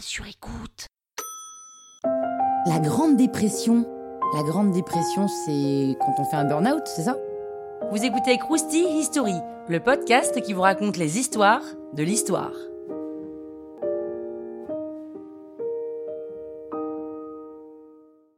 [0.00, 0.86] sur écoute.
[2.66, 3.86] La Grande Dépression.
[4.34, 7.16] La Grande Dépression, c'est quand on fait un burn-out, c'est ça?
[7.90, 9.34] Vous écoutez Krusty History,
[9.68, 11.62] le podcast qui vous raconte les histoires
[11.92, 12.52] de l'histoire.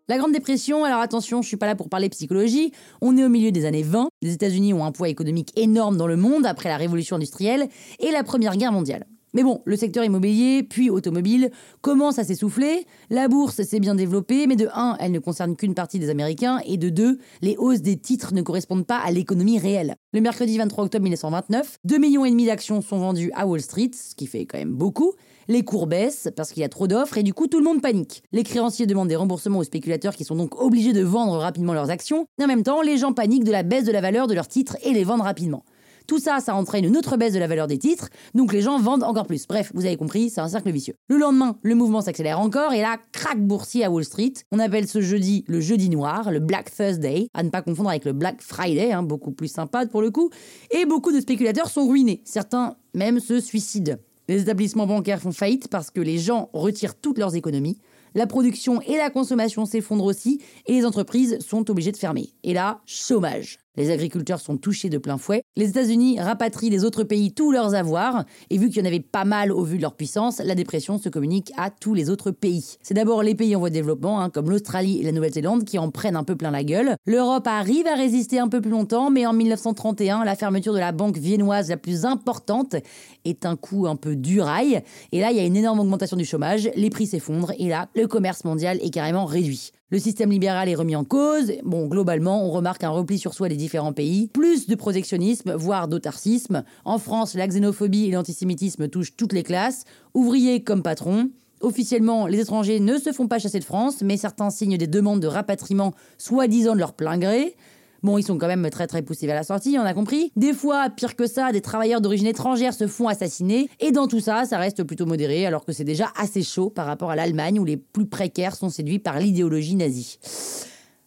[0.08, 2.72] La Grande Dépression, alors attention, je suis pas là pour parler psychologie.
[3.00, 4.08] On est au milieu des années 20.
[4.22, 7.68] Les États-Unis ont un poids économique énorme dans le monde après la révolution industrielle
[8.00, 9.06] et la Première Guerre mondiale.
[9.36, 11.50] Mais bon, le secteur immobilier, puis automobile,
[11.82, 12.86] commence à s'essouffler.
[13.10, 16.58] La bourse s'est bien développée, mais de 1, elle ne concerne qu'une partie des Américains,
[16.64, 19.96] et de 2, les hausses des titres ne correspondent pas à l'économie réelle.
[20.14, 24.26] Le mercredi 23 octobre 1929, 2 millions d'actions sont vendues à Wall Street, ce qui
[24.26, 25.12] fait quand même beaucoup.
[25.48, 27.82] Les cours baissent parce qu'il y a trop d'offres et du coup tout le monde
[27.82, 28.22] panique.
[28.32, 31.90] Les créanciers demandent des remboursements aux spéculateurs qui sont donc obligés de vendre rapidement leurs
[31.90, 32.26] actions.
[32.40, 34.48] Et en même temps, les gens paniquent de la baisse de la valeur de leurs
[34.48, 35.62] titres et les vendent rapidement.
[36.06, 38.78] Tout ça, ça entraîne une autre baisse de la valeur des titres, donc les gens
[38.78, 39.46] vendent encore plus.
[39.46, 40.94] Bref, vous avez compris, c'est un cercle vicieux.
[41.08, 44.32] Le lendemain, le mouvement s'accélère encore et là, crack boursier à Wall Street.
[44.52, 48.04] On appelle ce jeudi le jeudi noir, le Black Thursday, à ne pas confondre avec
[48.04, 50.30] le Black Friday, hein, beaucoup plus sympa pour le coup.
[50.70, 52.22] Et beaucoup de spéculateurs sont ruinés.
[52.24, 53.96] Certains même se suicident.
[54.28, 57.78] Les établissements bancaires font faillite parce que les gens retirent toutes leurs économies.
[58.14, 62.30] La production et la consommation s'effondrent aussi et les entreprises sont obligées de fermer.
[62.42, 63.58] Et là, chômage.
[63.76, 65.42] Les agriculteurs sont touchés de plein fouet.
[65.56, 68.24] Les États-Unis rapatrient des autres pays tous leurs avoirs.
[68.50, 70.98] Et vu qu'il y en avait pas mal au vu de leur puissance, la dépression
[70.98, 72.76] se communique à tous les autres pays.
[72.82, 75.78] C'est d'abord les pays en voie de développement, hein, comme l'Australie et la Nouvelle-Zélande, qui
[75.78, 76.96] en prennent un peu plein la gueule.
[77.06, 80.92] L'Europe arrive à résister un peu plus longtemps, mais en 1931, la fermeture de la
[80.92, 82.76] banque viennoise la plus importante
[83.24, 84.82] est un coup un peu durail.
[85.12, 87.88] Et là, il y a une énorme augmentation du chômage, les prix s'effondrent, et là,
[87.94, 89.72] le commerce mondial est carrément réduit.
[89.90, 91.52] Le système libéral est remis en cause.
[91.62, 95.86] Bon, globalement, on remarque un repli sur soi des différents pays, plus de protectionnisme, voire
[95.86, 96.64] d'autarcisme.
[96.84, 101.30] En France, la xénophobie et l'antisémitisme touchent toutes les classes, ouvriers comme patrons.
[101.60, 105.20] Officiellement, les étrangers ne se font pas chasser de France, mais certains signent des demandes
[105.20, 107.54] de rapatriement, soi-disant de leur plein gré.
[108.02, 110.32] Bon, ils sont quand même très très poussés vers la sortie, on a compris.
[110.36, 113.68] Des fois, pire que ça, des travailleurs d'origine étrangère se font assassiner.
[113.80, 116.86] Et dans tout ça, ça reste plutôt modéré, alors que c'est déjà assez chaud par
[116.86, 120.18] rapport à l'Allemagne où les plus précaires sont séduits par l'idéologie nazie.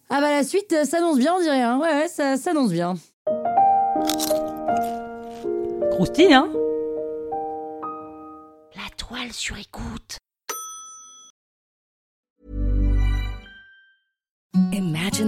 [0.08, 1.62] Ah bah la suite s'annonce bien, on dirait.
[1.62, 1.78] Hein.
[1.80, 2.96] Ouais, ouais, ça s'annonce bien.
[5.92, 6.48] Croustille, hein?
[8.74, 10.19] La toile sur écoute.